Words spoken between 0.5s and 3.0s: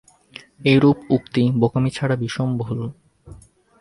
এইরূপ উক্তি বোকামী ছাড়া বিষম ভুলও।